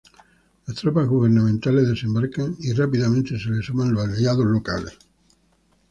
[0.65, 4.97] Las tropas gubernamentales desembarcan y rápidamente se le suman los aliados locales.